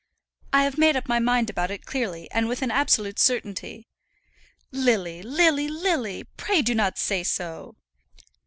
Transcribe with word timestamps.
I 0.51 0.63
have 0.63 0.79
made 0.79 0.95
up 0.95 1.07
my 1.07 1.19
mind 1.19 1.51
about 1.51 1.69
it 1.69 1.85
clearly 1.85 2.27
and 2.31 2.49
with 2.49 2.63
an 2.63 2.71
absolute 2.71 3.19
certainty." 3.19 3.85
"Lily, 4.71 5.21
Lily, 5.21 5.67
Lily! 5.67 6.23
pray 6.37 6.63
do 6.63 6.73
not 6.73 6.97
say 6.97 7.21
so." 7.21 7.75